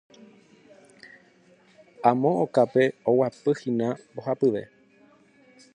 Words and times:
Amo 2.09 2.29
okápe 2.43 2.83
oguapýhína 3.09 3.87
mbohapyve. 4.11 4.61